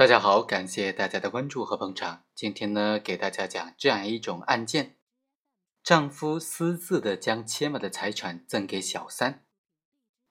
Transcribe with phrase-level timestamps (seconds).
[0.00, 2.24] 大家好，感谢大家的关注和捧场。
[2.34, 4.96] 今天呢，给大家讲这样一种案件：
[5.82, 9.44] 丈夫私自的将千万的财产赠给小三，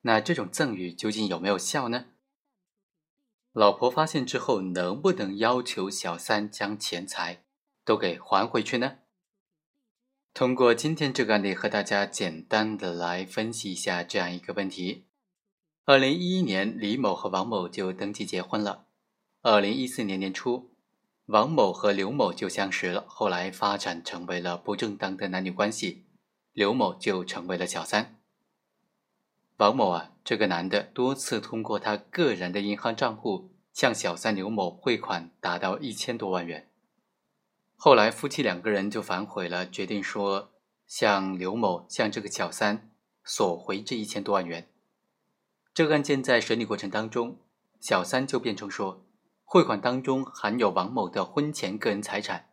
[0.00, 2.06] 那这种赠与究竟有没有效呢？
[3.52, 7.44] 老婆发现之后，能不能要求小三将钱财
[7.84, 9.00] 都给还回去呢？
[10.32, 15.04] 通过今天这个案例，和大家简单的来分析一下这样一个问题：
[15.84, 18.86] 二零一一年，李某和王某就登记结婚了。
[19.40, 20.72] 二零一四年年初，
[21.26, 26.06] 王某和刘某就相识了，后来发展成为了不正当的男女关系，
[26.52, 28.18] 刘某就成为了小三。
[29.58, 36.68] 王某啊，这个男的多次通过他个人的银行账户向小三刘某汇款，达到一千多万元。
[37.76, 40.50] 后来夫妻两个人就反悔了，决定说
[40.84, 42.90] 向刘某向这个小三
[43.22, 44.68] 索回这一千多万元。
[45.72, 47.38] 这个案件在审理过程当中，
[47.78, 49.04] 小三就辩称说。
[49.50, 52.50] 汇款当中含有王某的婚前个人财产，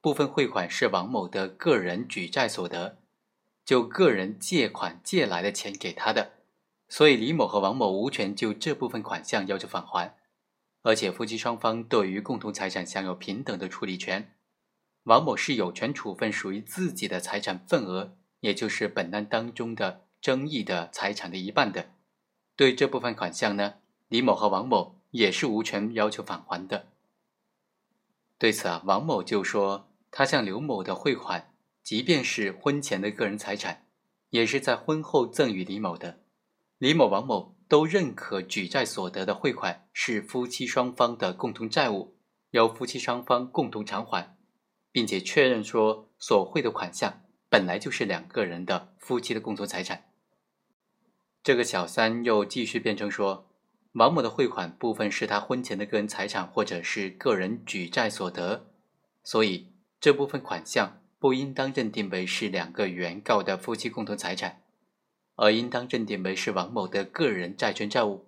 [0.00, 2.96] 部分汇款是王某的个人举债所得，
[3.66, 6.30] 就个人借款借来的钱给他的，
[6.88, 10.16] 所以李某和王某无权就这部分款项要求返还，
[10.80, 14.34] 而且夫妻双方对于共同财产享有平等的处理权，
[15.02, 21.90] 王某是有权处分属于自己的财产份额，也就是本案当中的争议的财产的一半的，
[22.56, 23.74] 对这部分款项呢，
[24.08, 24.97] 李某和王某。
[25.10, 26.88] 也是无权要求返还的。
[28.36, 33.86] 对此啊，王某就说，他向刘某的汇款，即便是婚前的个人财产，
[34.30, 36.20] 也是在婚后赠与李某的。
[36.78, 42.16] 李某、王某都认可举债所得的汇款是夫妻双方的共同债务，
[42.50, 44.36] 由夫妻双方共同偿还，
[44.92, 50.04] 并且确认说，所汇的款项本来就是两个人的夫妻的共同财产。
[51.42, 53.47] 这个小三又继续辩称说。
[53.92, 58.66] 王某的汇款部分是他婚前的个人财产或者是个人举债所得，
[59.24, 64.62] 所以这部分款项不应当认定为是两个原告的夫妻共同财产，
[65.36, 68.26] 而应当认定为是王某的个人债权债务。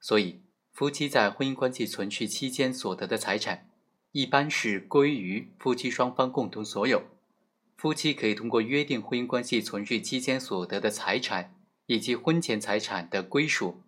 [0.00, 0.42] 所以，
[0.72, 3.70] 夫妻在婚姻关系存续期间所得的财产，
[4.10, 7.04] 一般是归于夫妻双方共同所有。
[7.76, 11.54] 夫妻可以通过约定婚姻关系存续期间所得的财产
[11.86, 13.82] 以及婚前财产的归属。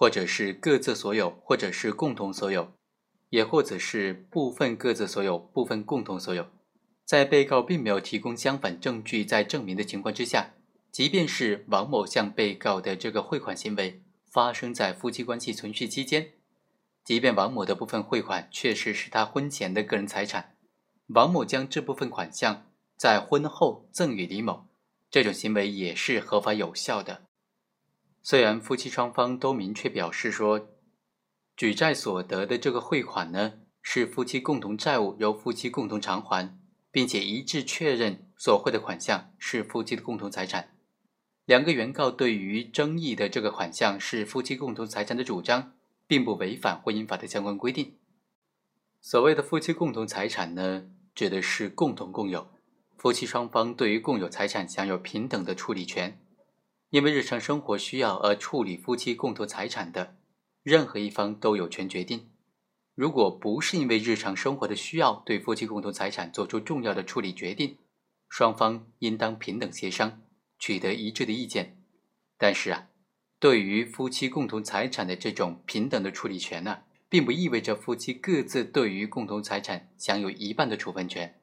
[0.00, 2.70] 或者是各自所有，或者是共同所有，
[3.30, 6.46] 也或者是部分各自所有、部分共同所有，
[7.04, 10.54] 在被告并没有提供相反证据在证明的情况之下，
[10.92, 14.00] 即便是王某向被告的这个汇款行为
[14.30, 16.34] 发生在夫妻关系存续期间，
[17.02, 20.54] 即便王某的部分汇款确实是他婚前的个人财产，
[21.08, 24.68] 王某将这部分款项在婚后赠与李某，
[25.10, 27.22] 这种行为也是合法有效的。
[28.28, 30.68] 虽然夫妻双方都明确表示说，
[31.56, 36.54] 举债所得的这个汇款呢是夫妻共同债务，由夫妻共同偿还，
[36.90, 40.76] 并且一致确认所汇的款项是夫妻的共同财产。
[41.46, 45.72] 两个原告对于争议的这个款项是夫妻共同财产的主张，
[46.06, 47.96] 并不违反婚姻法的相关规定。
[49.00, 50.84] 所谓的夫妻共同财产呢，
[51.14, 52.46] 指的是共同共有，
[52.98, 56.20] 夫妻双方对于共有财产享有平等的处理权。
[56.90, 60.16] 因为日常生活需要而处理夫妻共同财产的，
[60.62, 62.30] 任何一方都有权决定。
[62.94, 67.76] 如果不是因为日常生活的需要对夫妻共同财产做出重要的处理决定，
[68.28, 70.22] 双方应当平等协商，
[70.58, 71.76] 取得一致的意见。
[72.38, 72.88] 但是啊，
[73.38, 81.38] 对于夫妻共同财产的这种平等的处理权呢，并不意味着夫妻各自对于共同财产享有一半的处分权。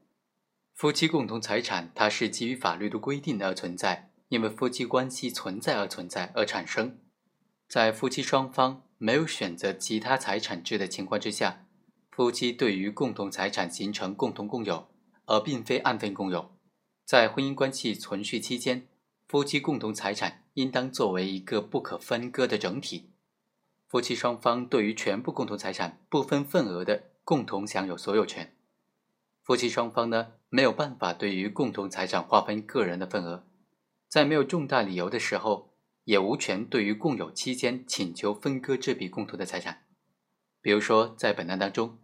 [0.74, 4.12] 夫妻共同财产它是基于法律的规定而存在。
[4.30, 7.00] 因为夫妻关系存在而存在而产生，
[7.68, 11.66] 在夫妻双方没有选择其他财产制的情况之下，
[12.12, 14.88] 夫妻对于共同财产形成共同共有，
[15.26, 16.52] 而并非按份共有。
[17.06, 18.88] 在婚姻关系存续期间，
[19.28, 23.12] 夫妻共同财产应当作为一个不可分割的整体，
[23.88, 28.56] 夫妻双方对于全部共同财产不分份额的共同享有所有权。
[29.44, 33.46] 夫妻双方呢，没有办法对于共同财产划分个人的份额。
[34.16, 35.74] 在没有重大理由的时候，
[36.06, 39.84] 也无权对于共有期间请求分割这笔共同的财产。
[40.62, 42.00] 比如说，在本案当中，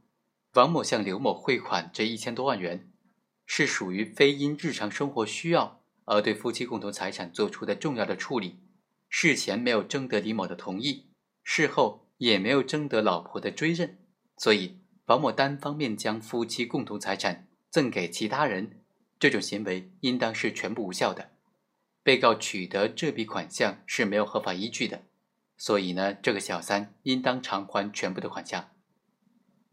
[0.55, 2.91] 王某向刘某汇款这一千多万元，
[3.45, 8.59] 是属于非因日常生活需要而对夫妻共同财产做出的重要的处理，
[9.07, 11.05] 事前没有征得李某的同意，
[11.45, 13.99] 事后也没有征得老婆的追认，
[14.35, 18.81] 所以王某单方面将夫妻共同财产赠给其他人，
[19.17, 21.29] 这种行为应当是全部无效的。
[22.03, 25.03] 被告取得这笔款项是没有合法依据的，
[25.57, 28.69] 所以呢，这个小三应当偿还全部的款项。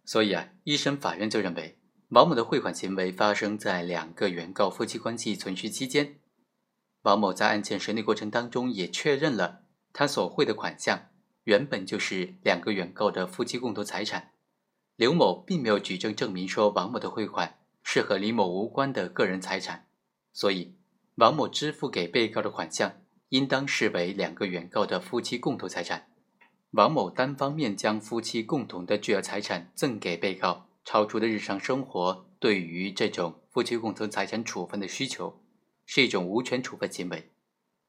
[0.05, 1.79] 所以啊，一审法院就认为，
[2.09, 6.19] 王某的汇款行为发生在两个原告夫妻关系存续期间。
[7.03, 11.09] 王某在案件审理过程当中也确认了，他所汇的款项
[11.45, 14.33] 原本就是两个原告的夫妻共同财产。
[14.97, 19.87] 刘某并没有举证证明说王某的汇款是和李某无关的个人财产，
[20.33, 20.75] 所以
[21.19, 23.01] 王某支付给被告的款项
[23.31, 26.07] 应当视为两个原告的夫妻共同财产。
[26.71, 35.41] 王某单方面将夫妻共同的巨额财产赠给被告，超出了日常生活对于这种夫妻共同财产处分的需求，
[35.85, 37.33] 是一种无权处分行为。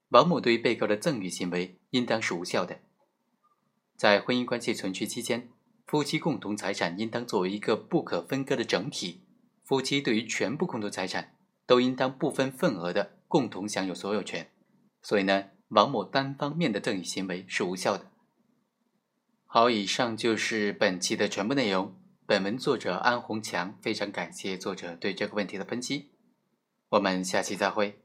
[0.07, 2.79] 王某对被告的赠与行为应当是无效的。
[3.95, 5.49] 在婚姻关系存续期间。
[5.85, 9.21] 夫妻共同财产应当作为一个不可分割的整体，
[9.63, 11.35] 夫妻对于全部共同财产
[11.65, 14.51] 都应当不分份额的共同享有所有权。
[15.01, 18.11] 所以呢，王某单方面的赠与行为是无效的。
[19.45, 21.95] 好，以上就是本期的全部内容。
[22.25, 26.11] 本文作者安红强，非常感谢作者对这个问题的分析。
[26.89, 28.01] 我们下期再会。